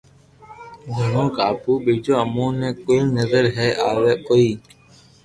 [0.95, 3.67] گڻ گايو ٻيجو امو ني ڪوئي نظر ھي
[4.27, 4.51] ڪوئي